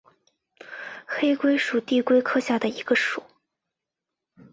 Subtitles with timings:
[1.05, 3.21] 黑龟属是地龟科下的一个属。